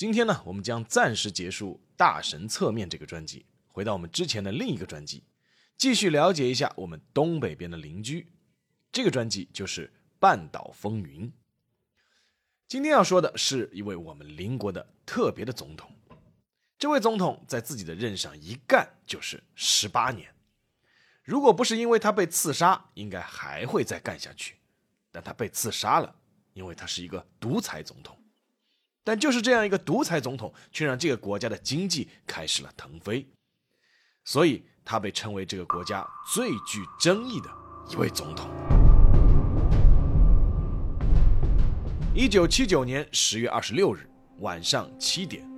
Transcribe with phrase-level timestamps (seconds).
[0.00, 5.24] 今天呢，我们将暂时结束《大神侧面》这个专辑，回到我们之前的另一个专辑，
[5.76, 8.26] 继续了解一下我们东北边的邻居。
[8.90, 11.28] 这个专辑就是《半岛风云》。
[12.66, 15.94] 今天要说的是一位我们邻国的特别的总统。
[16.78, 20.34] 这位总统在自己的任上一干就是十八年，
[21.22, 24.56] 如果不是因为他被刺杀，应该还会再干下去。
[25.12, 26.16] 但他被刺杀了，
[26.54, 28.16] 因为他是一个独裁总统。
[29.02, 33.26] 但就是这样一个独裁总统，却让这个国家的经济开始了腾飞，
[34.24, 37.50] 所以他被称为这个国家最具争议的
[37.90, 38.50] 一位总统。
[42.14, 45.48] 一九七九年十月二十六日晚上七点，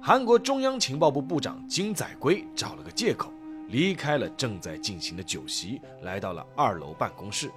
[0.00, 3.32] 韩国中央情报部部长金载圭找了个借口，
[3.68, 7.50] 离开了正在进行的酒席，来到了二楼办公室。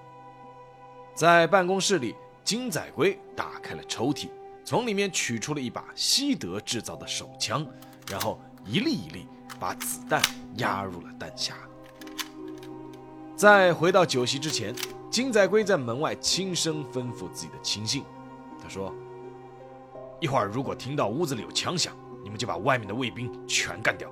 [1.14, 4.30] 在办公室里，金载圭打开了抽屉。
[4.66, 7.64] 从里面取出了一把西德制造的手枪，
[8.10, 9.28] 然后一粒一粒
[9.60, 10.20] 把子弹
[10.58, 11.52] 压入了弹匣。
[13.36, 14.74] 在回到酒席之前，
[15.12, 18.04] 金载圭在门外轻声吩咐自己的亲信
[18.60, 18.92] ：“他说，
[20.20, 24.12] 一会儿如果听到屋子里有枪响，你们就把外面的卫兵全干掉。”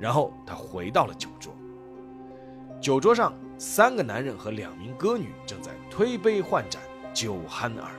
[0.00, 1.54] 然后他回到了酒桌。
[2.80, 6.80] 酒桌上，三个男人和两名歌女正在推杯换盏，
[7.12, 7.90] 酒酣耳。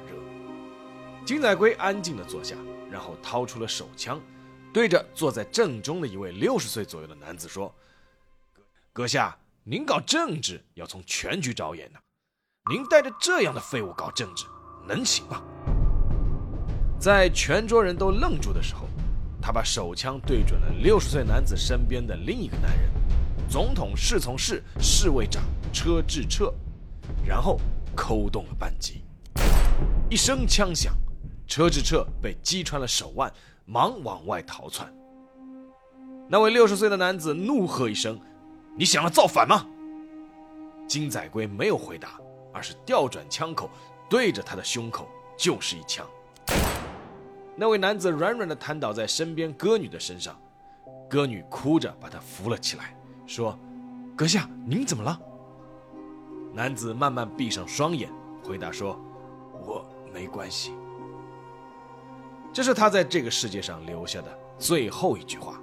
[1.25, 2.53] 金载圭安静地坐下，
[2.91, 4.19] 然后掏出了手枪，
[4.73, 7.73] 对着坐在正中的一位六十岁左右的男子说
[8.91, 12.00] ：“阁下，您搞政治要从全局着眼的，
[12.69, 14.45] 您带着这样的废物搞政治，
[14.85, 15.41] 能行吗？”
[17.00, 18.85] 在全桌人都愣住的时候，
[19.41, 22.91] 他把手枪对准了六十岁男子身边的另一个男人——
[23.50, 25.41] 总统侍从室侍卫长
[25.72, 26.53] 车志彻，
[27.25, 27.57] 然后
[27.95, 29.06] 扣动了扳机，
[30.09, 30.94] 一声枪响。
[31.48, 33.31] 车智澈被击穿了手腕，
[33.66, 34.92] 忙往外逃窜。
[36.28, 38.20] 那位六十岁的男子怒喝一声
[38.78, 39.66] ：“你想要造反吗？”
[40.88, 42.20] 金载圭没有回答，
[42.52, 43.70] 而是调转枪口，
[44.09, 46.08] 对着他的胸口就是一枪。
[47.56, 50.36] 那位男子软软的瘫倒在身边歌女的身上，
[51.10, 53.58] 歌女哭着把他扶了起来，说
[54.16, 55.20] ：“阁下，您怎么了？”
[56.54, 58.12] 男子慢慢闭上双眼，
[58.44, 59.00] 回答说
[59.66, 60.74] ：“我没关系。”
[62.53, 65.59] 这是他在这个世界上留下的最后一句话。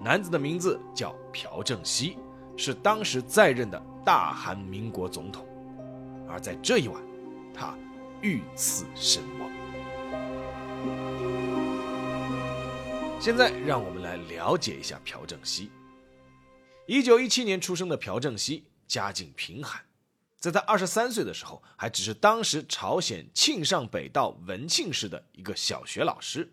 [0.00, 2.16] 男子的名字叫朴正熙，
[2.56, 5.46] 是当时在任的大韩民国总统。
[6.28, 7.00] 而在这一晚，
[7.52, 7.76] 他
[8.22, 9.50] 遇刺身亡。
[13.20, 15.70] 现在，让我们来了解一下朴正熙。
[16.86, 19.80] 一九一七年出生的朴正熙，家境贫寒。
[20.46, 26.52] 在他二十三岁的时候，还只是当时朝鲜庆尚北道文庆市的一个小学老师。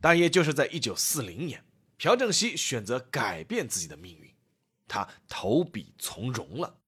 [0.00, 1.64] 但也就是在一九四零年，
[1.96, 4.30] 朴正熙选择改变自己的命运，
[4.86, 6.78] 他投笔从戎了。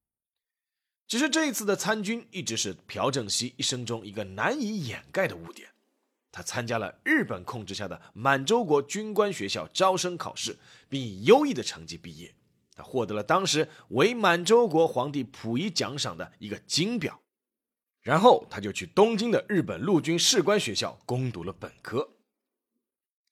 [1.09, 5.71] 只是这一次的参军一直是朴正熙一生中一个难以掩盖的污点。
[6.31, 10.59] 他参加了日本控制下的满洲国军官学校招生考试，
[10.89, 12.35] 并以优异的成绩毕业。
[12.77, 17.23] 他获得了当时伪满洲国皇帝溥仪奖赏的一个金表，
[18.03, 22.11] 然后他就去东京的日本陆军士官学校攻读了本科。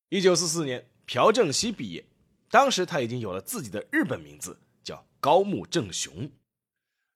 [0.09, 2.07] 一九四四年，朴正熙毕业，
[2.49, 6.31] 当时他已经有了自己的日本名字，叫高木正雄。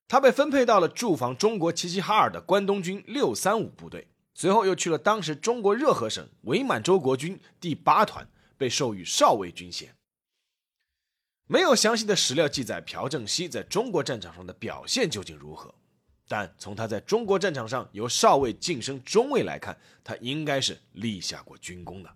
[0.06, 9.94] 他被分配到了驻防中国齐齐哈尔的关东军六三五部队，随后又去了当时中国热河省伪满洲国军第八团，被授予少尉军衔。
[11.50, 15.74] 没有详细的史料记载朴正熙在中国战场上的表现究竟如何，
[16.28, 22.14] 但从他在中国战场上由少尉晋升中尉来看，他应该是立下过军功的。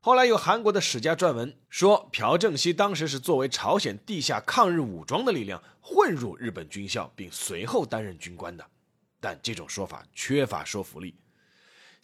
[0.00, 8.66] 后来有韩国的史家撰文说，朴正熙当时是作为朝鲜地下抗日武装的力量混入日本军校，并随后担任军官的，
[9.20, 11.14] 但这种说法缺乏说服力。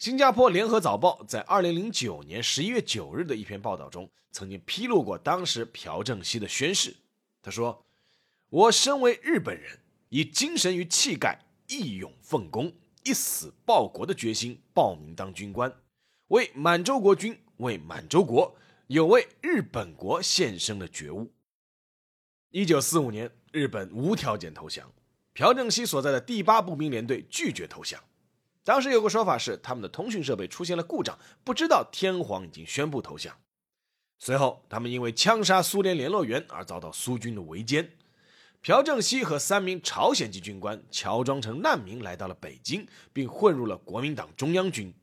[0.01, 6.95] 新加坡联合早报在二零零九年十一月九日的一篇报道中，曾经披露过当时朴正熙的宣誓。
[7.39, 7.85] 他说
[8.49, 9.77] ：“我身为日本人，
[10.09, 15.71] 以精神与气概义勇奉公，一死报国的决心，报名当军官，
[16.29, 18.55] 为满洲国军、为满洲国，
[18.87, 21.31] 有为日本国献身的觉悟。
[22.49, 24.91] 一九四五年，日本无条件投降，
[25.33, 28.03] 朴正熙所在的第八步兵联队拒绝投降。
[28.63, 33.35] 当时有个说法是，他们的通讯设备出现了故障，不知道天皇已经宣布投降。
[34.19, 37.89] 随后，他们因为枪杀苏联联络员而遭到苏军的围歼。
[38.61, 44.93] 朴正熙和三名朝鲜籍军官乔装成难民来到了北京，并混入了国民党中央军。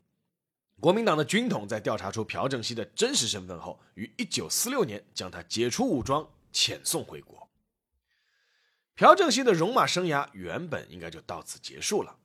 [0.79, 7.49] 国民党的军统在调查出朴正熙的真实身份后，于1946年将他解除武装，遣送回国。
[8.95, 12.15] 朴正熙的戎马生涯原本应该就到此结束了，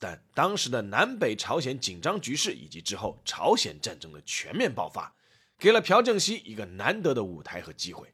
[0.00, 5.14] 但当时的南北朝鲜紧张局势以及之后朝鲜战争的全面爆发，
[5.56, 8.12] 给了朴正熙一个难得的舞台和机会。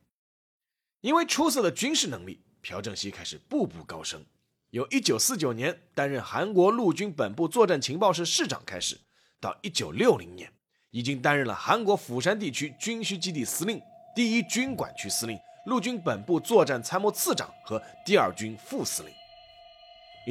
[1.01, 2.43] 因为出色的军事能力。
[2.69, 4.27] 朴正熙开始步步高升，
[4.71, 8.99] 由1949年担任韩国陆军本部作战情报室室长开始，
[9.41, 10.53] 到1960年
[10.91, 13.81] 已经担任了韩国釜山地区军需基地司令、
[14.17, 19.15] 第一军管区司令、陆军本部作战参谋次长和第二军副司令。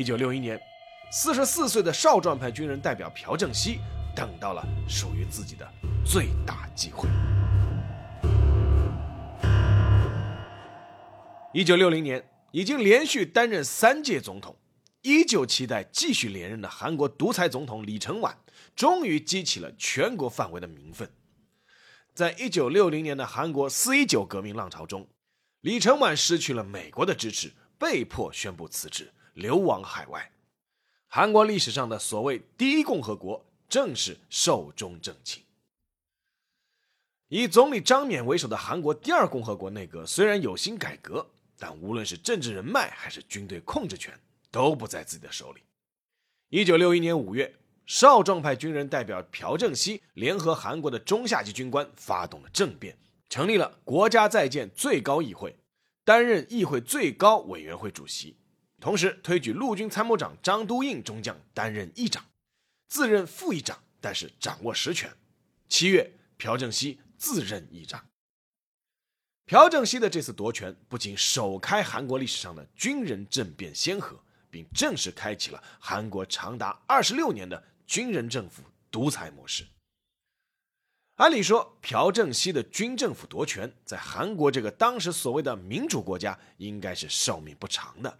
[0.04, 0.60] 1961年
[1.12, 3.80] ，44岁的少壮派军人代表朴正熙
[4.16, 5.68] 等到了属于自己的
[6.06, 7.08] 最大机会。
[11.54, 14.58] 一九六零年，已经连续担任三届总统，
[15.04, 18.38] 依旧期待继续连任的韩国独裁总统李承晚，
[18.76, 21.10] 终于激起了全国范围的民愤。
[22.14, 25.08] 在一九六零年的韩国四一九革命浪潮中，
[25.62, 30.30] 李承晚失去了美国的支持，被迫宣布辞职，流亡海外。
[31.16, 35.42] 韩国历史上的所谓第一共和国，正是寿终正寝。
[37.30, 41.26] 以总理张冕为首的韩国第二共和国内阁虽然有心改革。
[41.58, 44.14] 但无论是政治人脉还是军队控制权，
[44.52, 45.62] 都不在自己的手里。
[46.50, 52.98] 一九六一年五月，少壮派军人代表朴正熙联合韩国的中下级军官，发动了政变，
[53.30, 55.56] 成立了国家在建最高议会，
[56.04, 58.36] 担任议会最高委员会主席，
[58.86, 62.24] 同时推举陆军参谋长张都印中将担任议长，
[62.88, 65.12] 自任副议长，但是掌握实权。
[65.68, 68.06] 七月，朴正熙自任议长。
[69.48, 78.62] 朴正熙的这次夺权，不仅首开韩国历史上的军人政变先河，并正式开启了韩国长达二十六年的军人政府
[78.92, 79.66] 独裁模式。
[81.16, 88.20] 按理说，朴正熙的军政府夺权，在韩国这个当时所谓的民主国家，应该是寿命不长的。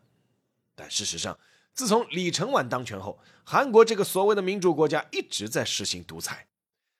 [0.76, 1.40] 但事实上，
[1.74, 6.48] 自从李承晚当权后，韩国这个所谓的民主国家一直在实行独裁。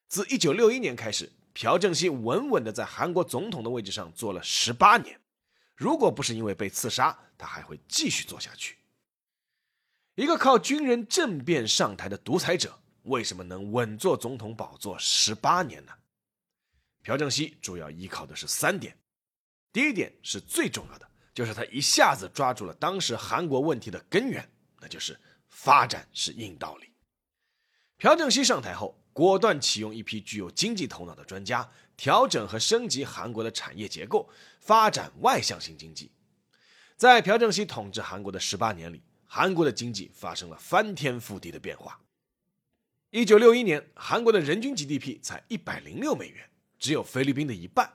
[0.08, 1.32] 自一九六一年开始。
[1.58, 5.18] 朴正熙稳稳地在韩国总统的位置上坐了十八年，
[5.74, 8.78] 如果不是因为被刺杀，他还会继续做下去。
[10.16, 15.94] 一个靠军人政变上台的独裁者，为什么能稳坐总统宝座十八年呢？
[17.04, 18.98] 朴正熙主要依靠的是三点：
[19.72, 24.50] 第一点是最重要的，就是他一下子抓住了当时韩国问题的根源，
[24.82, 26.90] 那就是发展是硬道理。
[27.98, 29.00] 朴正熙上台后。
[29.16, 34.30] 果断启用一批具有经济头脑的专家，调整和升级韩国的产业结构，
[34.60, 36.12] 发展外向型经济。
[36.98, 42.02] 在朴正熙统治韩国的十八年里，韩国的经济发生了翻天覆地的变化。
[43.12, 47.88] 一九六一年，韩国的人均 GDP 才一百零六美元，只有菲律宾的一半；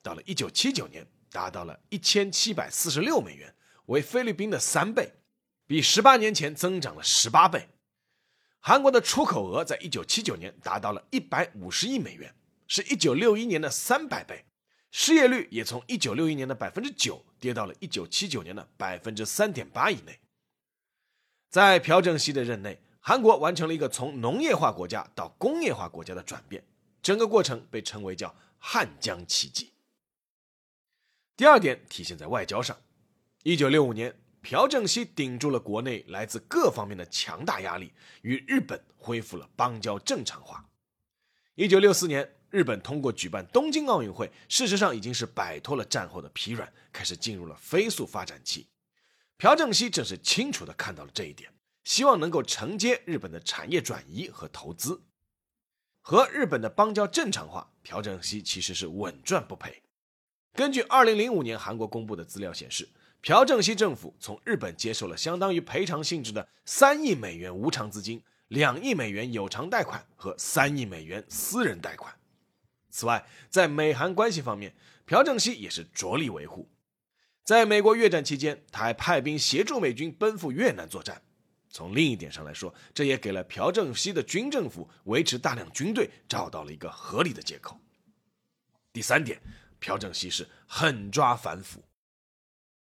[0.00, 3.54] 到了一九七九年，达到了一千七百四十六美元，
[3.86, 5.12] 为菲律宾的三倍，
[5.66, 7.68] 比十八年前增长了十八倍。
[8.60, 12.34] 韩国的出口额在一九七九年达到了一百五十亿美元，
[12.66, 14.44] 是一九六一年的三百倍。
[14.90, 20.18] 失业率也从一九六一年的百分之九跌到了一九七九年的百分之三点八以内。
[21.48, 26.64] 在朴正熙的任内，韩国完成了一个从农业化国家到工业化国家的转变，
[27.00, 29.72] 整个过程被称为叫“汉江奇迹”。
[31.40, 32.76] 第二点体现在外交上，
[33.44, 34.14] 一九六五年。
[34.42, 40.68] 朴正熙顶住了国内来自各方面的强大压力，与日本恢复了邦交正常化。
[41.54, 48.68] 一九六四年，日本通过举办东京奥运会，事实上已经是摆脱了战后的疲软，开始进入了飞速发展期。
[49.38, 51.50] 朴正熙正是清楚地看到了这一点，
[51.84, 55.00] 希望能够承接日本的产业转移和投资，
[56.02, 57.72] 和日本的邦交正常化。
[57.82, 59.82] 朴正熙其实是稳赚不赔。
[60.54, 62.88] 根据二零零五年韩国公布的资料显示。
[63.22, 72.14] 朴正熙政府从日本接受了相当于赔偿性质的三亿美元无偿资金、两亿美元有偿贷款和三亿美元私人贷款。
[72.88, 76.66] 此外，在美韩关系方面，朴正熙也是着力维护。
[77.44, 81.20] 在美国越战期间，他还派兵协助美军奔赴越南作战。
[81.68, 87.78] 从另一点上来说，这也给了朴正熙的军政府维持大量军队找到了一个合理的借口。
[88.94, 89.38] 第三点，
[89.80, 91.82] 朴正熙是狠抓反腐。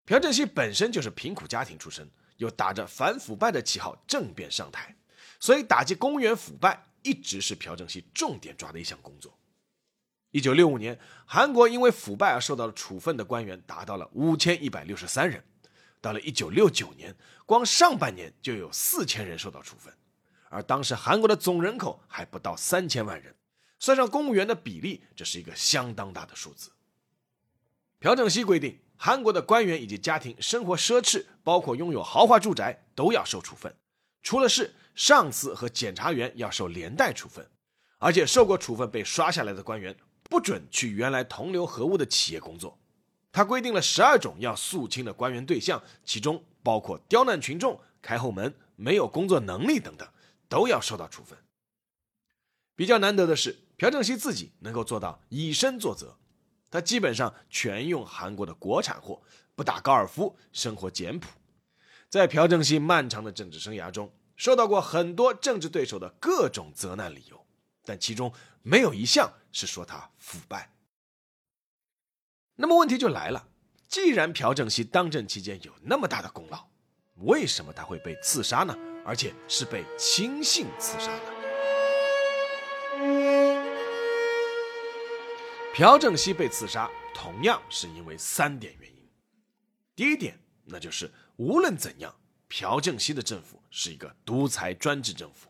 [0.05, 4.95] 朴正熙本身就是贫苦家庭出身，又打着反腐败的旗号政变上台，
[5.39, 9.37] 所以打击公务员腐败一直是朴正熙重点抓的一项工作。
[10.31, 15.43] 一九六五年，韩国因为腐败而受到处分的官员达到了五千一百六十三人。
[16.01, 17.15] 到了一九六九年，
[17.47, 19.91] 光上半年就有四千人受到处分，
[20.49, 23.33] 而当时韩国的总人口还不到三千万人，
[23.79, 26.69] 算上公务员的比例，这是一个相当大的数字。
[28.05, 33.75] 朴正熙规定，韩国的官员以及家庭生活奢侈，包括拥有豪华住宅，都要受处分。
[34.21, 37.49] 出了事上司和检察员要受连带处分，
[37.97, 39.97] 而且受过处分被刷下来的官员，
[40.29, 42.77] 不准去原来同流合污的企业工作。
[43.31, 50.07] 他规定了十二种要肃清的官员对象，其中包括刁难群众、开后门、没有工作能力等等，
[50.47, 51.35] 都要受到处分。
[52.75, 56.19] 比较难得的是，朴正熙自己能够做到以身作则，
[56.75, 59.21] 他基本上全用韩国的国产货，
[59.55, 61.29] 不打高尔夫，生活简朴。
[62.09, 67.45] 在朴正熙漫长的政治生涯中，受到过很多政治对手的各种责难理由，
[67.85, 70.73] 但其中没有一项是说他腐败。
[72.55, 73.47] 那么问题就来了，
[73.87, 76.67] 既然朴正熙当政期间有那么大的功劳，
[77.19, 78.77] 为什么他会被刺杀呢？
[79.05, 81.34] 而且是被亲信刺杀呢？
[85.77, 89.09] 朴正熙被刺杀，同样是因为三点原因。
[89.93, 92.15] 第一点，那就是无论怎样，
[92.47, 95.49] 朴正熙的政府是一个独裁专制政府，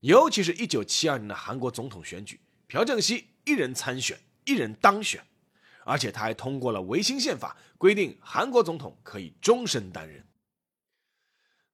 [0.00, 5.26] 尤其是一九七二年的韩国总统选举，朴正熙一人参选，一人当选。
[5.86, 10.22] 而且他还通过了维新宪法，规定韩国总统可以终身担任。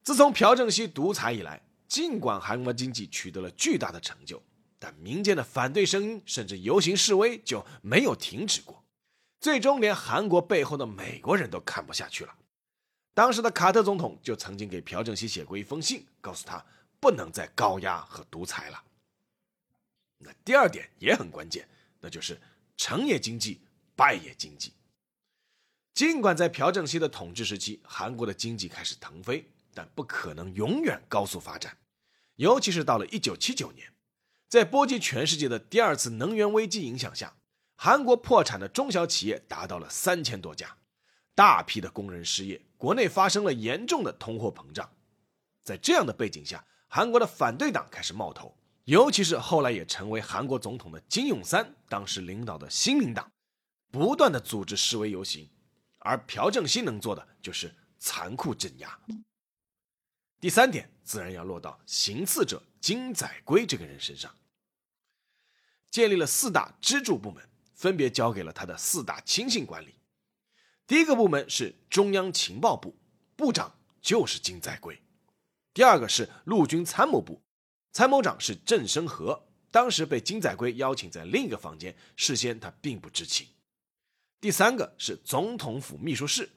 [0.05, 4.41] 自从朴正熙独裁以来，尽管韩国经济取得了巨大的成就，
[4.83, 8.85] 但民间的反对声音甚至游行示威就没有停止过。
[9.39, 12.35] 最终，连韩国背后的美国人都看不下去了。
[13.15, 16.67] 当时的卡特总统就曾经给朴正熙写过一封信，告诉他
[16.99, 18.83] 不能再高压和独裁了。
[20.19, 21.69] 那第二点也很关键，
[22.01, 22.41] 那就是
[22.77, 23.61] 成也经济。
[23.95, 24.73] 败也经济。
[25.93, 31.77] 尽管在朴正熙的统治时期，韩国的经济开始腾飞，但不可能永远高速发展。
[32.37, 33.92] 尤其是到了1979年，
[34.53, 37.39] 在波及全世界的第二次能源危机影响下，
[37.75, 40.77] 韩国破产的中小企业达到了三千多家，
[41.35, 44.93] 大批的工人失业，国内发生了严重的通货膨胀。
[45.65, 48.55] 在这样的背景下，韩国的反对党开始冒头，
[48.85, 53.33] 尤其是后来也成为韩国总统的金泳三，当时领导的新民党。
[53.91, 55.49] 不断的组织示威游行，
[56.01, 59.01] 而朴正熙能做的就是残酷镇压。
[60.39, 64.31] 第三点自然要落到行刺者金载圭这个人身上，
[65.93, 69.95] 建立了四大支柱部门，分别交给了他的四大亲信管理。
[70.87, 72.99] 第一个部门是中央情报部，
[73.37, 74.95] 部长就是金载圭；
[75.75, 77.43] 第二个是陆军参谋部，
[77.93, 83.47] 参谋长是郑生和，当时被金载圭邀请在另一个房间，事先他并不知情。
[84.41, 86.51] 第三个是总统府秘书室，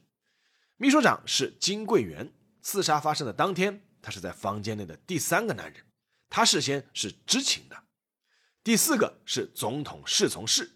[0.77, 2.34] 秘书长是金贵元。
[2.62, 5.84] 刺杀发生的当天，他是在房间内的第三个男人，
[6.30, 7.85] 他事先是知情的。
[8.66, 10.72] 第四个是总统侍从室，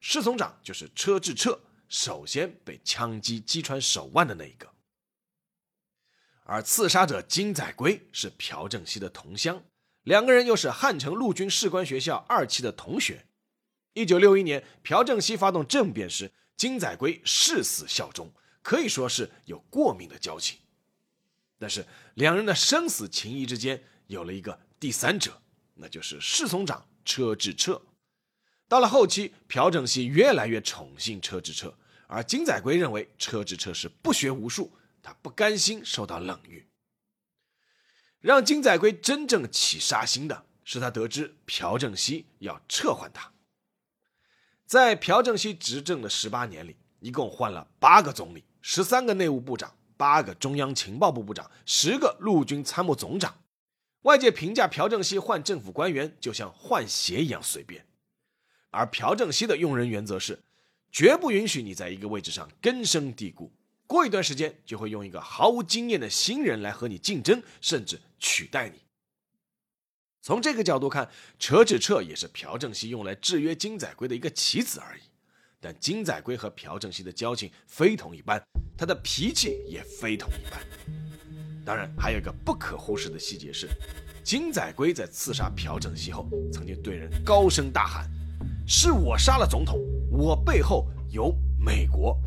[0.00, 4.68] 侍从长就是车智彻，首先被枪击击穿手腕的那一个。
[6.42, 9.62] 而刺杀者金载圭是朴正熙的同乡，
[10.02, 13.28] 两个人又是汉城陆军士官学校二期的同学。
[13.92, 20.58] 一九六一年，朴正熙发动政变时，金载圭誓死效忠，可以说是有过命的交情。
[21.60, 25.40] 但是，两人的生死情谊之间有了一个第三者，
[25.74, 27.82] 那就是侍从长车智彻。
[28.68, 36.66] 到了后期，朴正熙越来越宠信车智彻，而金载圭认为车智彻是不学无术，他不甘心受到冷遇。
[38.20, 43.32] 让金载圭真正起杀心的是，他得知朴正熙要撤换他。
[44.64, 53.43] 在朴正熙执政的十八年里，一共换了八个总理、十三个内务部长、八个中央情报部部长、十个陆军参谋总长。
[54.04, 57.86] 外界评价朴正熙换政府官员就像换鞋一样随便，
[58.70, 60.38] 而朴正熙的用人原则是，
[60.92, 63.50] 绝不允许你在一个位置上根深蒂固，
[63.86, 68.78] 过一段时间就会用一个毫无经验的新人来和你竞争，甚至取代你。
[70.20, 75.02] 从这个角度看，车智彻也是朴正熙用来制约金载圭的一个棋子而已。
[75.60, 78.38] 但金载圭和朴正熙的交情非同一般，
[78.76, 80.60] 他的脾气也非同一般。
[81.64, 83.66] 当然，还有一个不可忽视的细节是，
[84.22, 88.06] 金载圭在刺杀朴正熙后，曾经对人高声大喊
[88.68, 89.80] ：“是我杀了总统，
[90.10, 92.20] 我背后有美国。”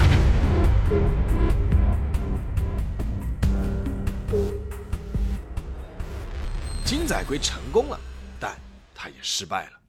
[6.83, 7.99] 金载圭成功了，
[8.39, 8.59] 但
[8.95, 9.79] 他也失败了。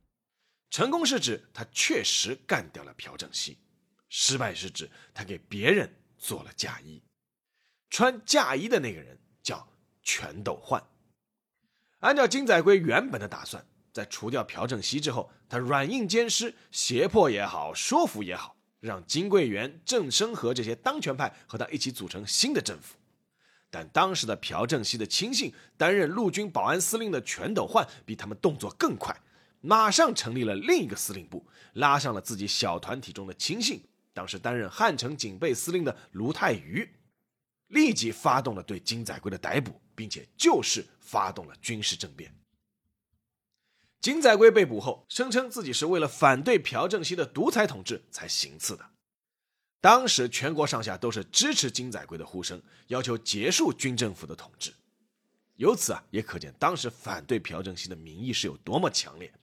[0.70, 3.56] 成功是指他确实干掉了朴正熙，
[4.10, 7.02] 失败是指他给别人做了嫁衣。
[7.88, 9.18] 穿嫁衣的那个人
[10.08, 10.82] 全斗焕。
[11.98, 13.62] 按照金载圭原本的打算，
[13.92, 22.96] 在除掉朴正熙之后，他软硬兼施，胁迫也好，说服也好，让金桂元、郑生和这些当权派和他一起组成新的政府。
[23.68, 29.14] 但当时的朴正熙的亲信，担任陆军保安司令的全斗焕，比他们动作更快，
[29.60, 33.82] 马上成立了另一个司令部，拉上了自己小团体中的亲信，
[34.14, 36.88] 当时担任汉城警备司令的卢泰愚，
[37.66, 42.32] 立即发动了对金载圭的逮捕，并且就是发动了军事政变。
[44.00, 48.90] 金载圭被捕后，声称自己是为了反对朴正熙的独裁统治才行刺的。
[49.80, 54.72] 当时全国上下都是支持金载圭的呼声，要求结束军政府的统治。
[55.56, 59.34] 由此啊，也可见当时反对朴正熙的民意是有多么强烈。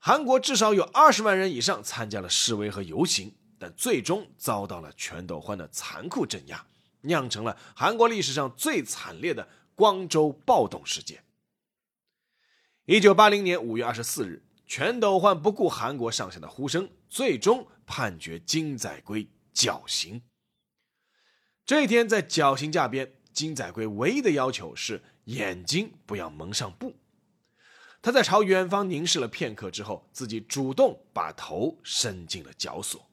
[0.00, 6.66] 韩国至少有二十万人以上参加了示威和游行，但最终遭到了全斗焕的残酷镇压，
[7.04, 11.24] 酿成了韩国历史上最惨烈的光州暴动事件。
[12.84, 17.66] 一九八零年五月二十四日，全斗焕不顾韩国上下的呼声，最终。
[17.86, 20.22] 判决金载圭绞刑。
[21.66, 26.96] 这一天在绞刑架边，金载圭唯一的要求是眼睛不要蒙上布。
[28.00, 33.06] 他在朝远方凝视了片刻之后，自己主动把头伸进了绞索。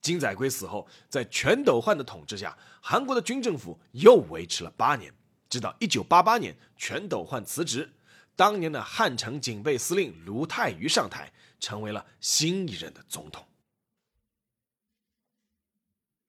[0.00, 5.12] 金载圭死后，在全斗焕的统治下，韩国的军政府又维持了八年，
[5.48, 7.90] 直到一九八八年，全斗焕辞职，
[8.34, 11.32] 当年的汉城警备司令卢泰愚上台。
[11.60, 13.44] 成为了新一任的总统。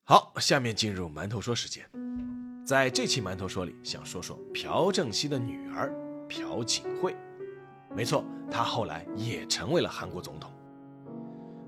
[0.03, 1.89] 好，下面进入馒头说时间。
[2.65, 5.89] 在这期馒头说里，想说说朴正熙的女儿
[6.27, 7.15] 朴槿惠。
[7.95, 10.51] 没错，她后来也成为了韩国总统。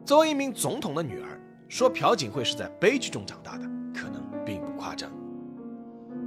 [0.06, 1.39] 作为一名总统的女儿，
[1.74, 5.10] 说朴槿惠是在悲剧中长大的，可能并不夸张。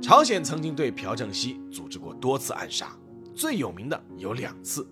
[0.02, 2.90] 朝鲜曾经对朴正熙组织过多次暗杀，
[3.32, 4.84] 最有名的有两次。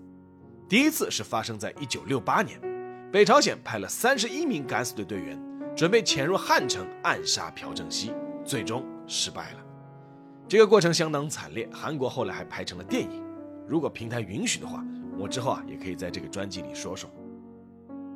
[0.69, 2.57] 第一次是发生在一九六八年，
[3.11, 5.37] 北朝鲜派了三十一名敢死队队员，
[5.75, 8.13] 准备潜入汉城暗杀朴正熙，
[8.45, 9.59] 最终失败了。
[10.47, 13.21] 这个过程相当惨烈，韩国后来还拍成了电影。
[13.67, 14.81] 如果平台允许的话，
[15.17, 17.09] 我之后啊也可以在这个专辑里说说。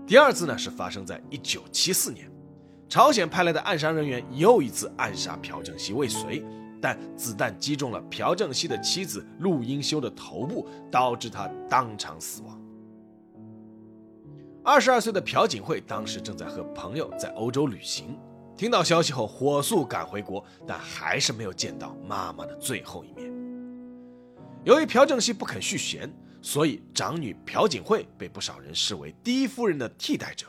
[0.10, 2.28] 第二次呢是发生在一九七四年，
[2.90, 6.44] 朝鲜派来的暗杀人员又一次暗杀朴正熙未遂。
[6.82, 12.60] 但子弹击中了朴正熙的妻子陆英修的头部，导致他当场死亡。
[14.64, 18.18] 二十二岁的朴槿惠当时正在和朋友在欧洲旅行，
[18.58, 23.32] 听到消息后火速赶回国，但还是没有见到妈妈的最后一面。
[24.64, 30.48] 由于朴正熙不肯续弦，所以长女朴槿惠被不少人视为第一夫人的替代者。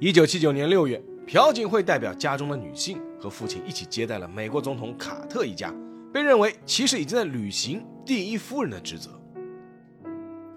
[0.00, 1.02] 一九七九年六月。
[1.24, 5.72] 朴槿惠代表家中的女性和父亲一起接待了美国总统卡特一家，
[6.12, 9.08] 被认为其实已经在履行第一夫人的职责。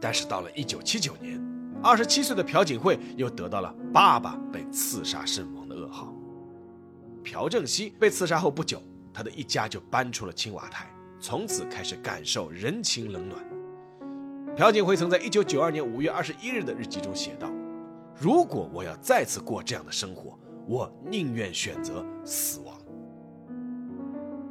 [0.01, 1.39] 但是到了1979年
[1.83, 6.11] ，27岁的朴槿惠又得到了爸爸被刺杀身亡的噩耗。
[7.23, 8.81] 朴正熙被刺杀后不久，
[9.13, 13.43] 他的一家就搬出了青瓦台，从此开始感受人情冷暖。
[14.56, 17.51] 朴槿惠曾在1992年5月21日的日记中写道
[18.19, 22.75] ：“如果我要再次过这样的生活。”我宁愿选择死亡，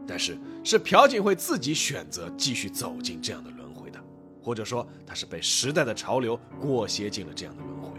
[0.06, 3.98] 但是是朴槿惠自己选择继续走进这样的轮回的，
[4.40, 7.98] 或者说他是被时代的潮流裹挟进了这样的轮回。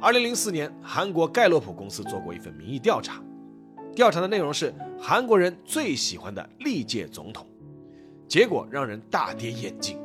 [0.00, 3.22] 二零零四年，韩国盖洛普公司做过一份民意调查，
[3.98, 7.44] 调查的内容是韩国人最喜欢的历届总统，
[8.28, 9.98] 结果让人大跌眼镜，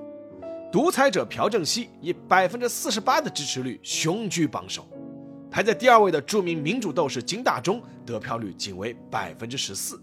[0.72, 4.88] 独裁者朴正熙以百分之四十八的支持率雄居榜首。
[5.52, 10.02] 排在第二位的著名民主斗士金大中得票率仅为百分之十四。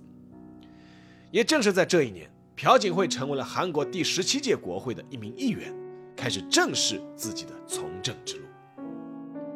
[1.33, 5.75] 也正是在这一年，朴槿惠成为了韩国第十七届国会的一名议员，
[6.15, 8.45] 开始正视自己的从政之路。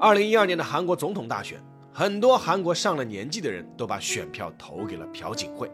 [0.01, 1.63] 二零一二年的韩国总统大选，
[1.97, 5.71] 很多韩国上了年纪的人都把选票投给了朴槿惠，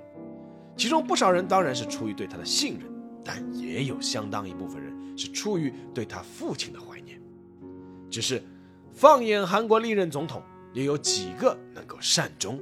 [0.77, 2.93] 其中不少人当然是出于对他的信任，
[3.25, 7.19] 但也有相当一部分人是出于对他父亲的怀念，
[8.11, 8.43] 只是。
[8.93, 10.43] 放眼韩国历任总统，
[10.75, 12.59] 又有几个能够善终？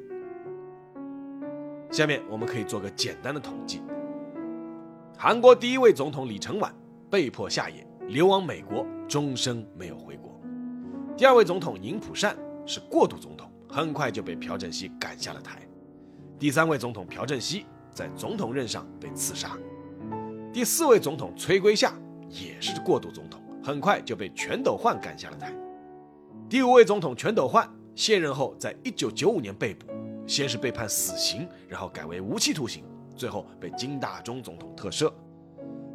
[1.91, 3.81] 下面我们可以做个简单的统计：
[5.17, 6.73] 韩国第一位总统李承晚
[7.11, 10.31] 被迫下野，流亡美国，终生没有回国；
[11.17, 15.59] 第二位总统尹普善是过渡总统，很快就被朴正熙赶下了台；
[16.39, 19.51] 第三位总统朴正熙在总统任上被刺杀；
[20.53, 21.93] 第四位总统崔圭夏
[22.29, 25.49] 也是过渡总统，很快就被全斗焕赶下了台；
[26.49, 29.87] 第五位总统全斗焕卸任后，在一九九五年被捕。
[30.27, 32.85] 先是被判死刑，然后改为无期徒刑，
[33.17, 35.11] 最后被金大中总统特赦。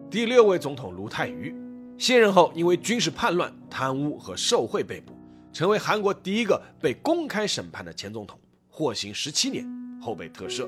[0.09, 1.55] 第六位总统卢泰愚
[1.99, 5.13] 卸任后，因为军事叛乱、贪污和受贿被捕，
[5.53, 9.63] 成为韩国第一个被公开审判的前总统，获刑十七年
[10.01, 10.67] 后被特赦。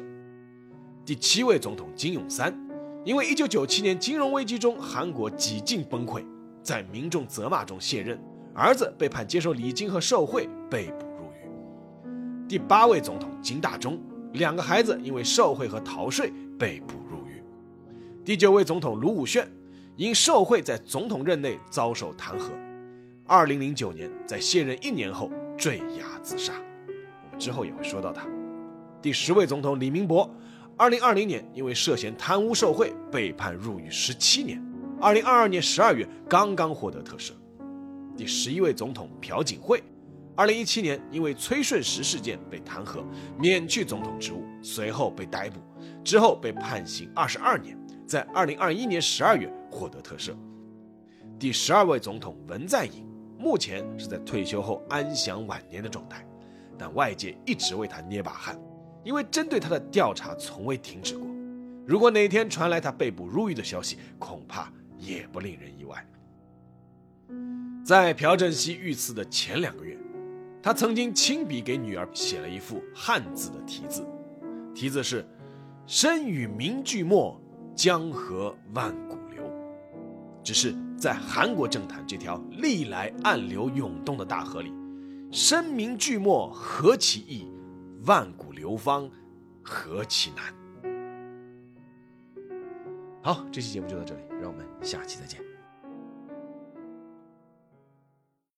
[1.04, 2.56] 第七位总统金永三，
[3.04, 6.24] 因为一九九七年金融危机中韩国几近崩溃，
[6.62, 8.20] 在民众责骂中卸任，
[8.54, 12.48] 儿子被判接受礼金和受贿被捕入狱。
[12.48, 14.00] 第八位总统金大中，
[14.34, 17.42] 两个孩子因为受贿和逃税被捕入狱。
[18.24, 19.48] 第九位总统卢武铉，
[19.96, 22.52] 因受贿在总统任内遭受弹劾，
[23.28, 26.54] 二零零九年在卸任一年后坠崖自杀。
[26.88, 28.28] 我们之后也会说到他。
[29.02, 30.30] 第十位总统李明博，
[30.78, 34.64] 二零二零年因为涉嫌贪污受贿被判入狱十七年，
[35.02, 37.32] 二零二二年十二月刚刚获得特赦。
[38.16, 39.82] 第十一位总统朴槿惠。
[40.36, 43.04] 二零一七年，因为崔顺实事件被弹劾，
[43.40, 45.60] 免去总统职务，随后被逮捕，
[46.04, 50.36] 之后被判刑二十二年，在二零二一年十二月获得特赦。
[51.40, 53.06] 第十二位总统文在寅，
[53.38, 56.26] 目前是在退休后安享晚年的状态，
[56.78, 58.60] 但外界一直为他捏把汗，
[59.04, 61.28] 因为针对他的调查从未停止过。
[61.86, 66.06] 如果哪天传来他被捕入狱的消息，恐怕也不令人意外。
[67.86, 69.96] 在朴正熙遇刺的前两个月。
[70.64, 74.04] 他曾经亲笔给女儿写了一副汉字的题字，
[74.74, 75.24] 题字是
[75.86, 77.40] “身与名俱没，
[77.76, 79.44] 江河万古流”。
[80.44, 84.72] 只是在韩国政坛这条历来暗流涌动的大河里，
[85.32, 87.48] 声名俱没何其易，
[88.06, 89.10] 万古流芳
[89.62, 90.54] 何其难。
[93.22, 95.42] 好，这期节目就到这里，让我们下期再见。